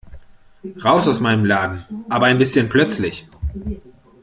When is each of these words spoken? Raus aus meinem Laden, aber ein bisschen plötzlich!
Raus 0.83 1.07
aus 1.07 1.19
meinem 1.19 1.45
Laden, 1.45 1.85
aber 2.09 2.25
ein 2.25 2.39
bisschen 2.39 2.69
plötzlich! 2.69 3.27